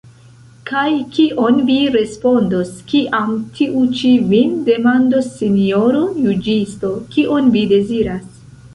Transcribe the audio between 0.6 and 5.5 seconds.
Kaj kion vi respondos, kiam tiu ĉi vin demandos